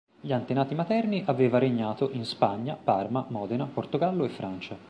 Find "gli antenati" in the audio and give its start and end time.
0.19-0.73